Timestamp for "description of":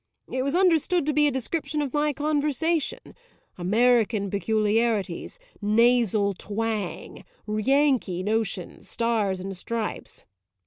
1.31-1.93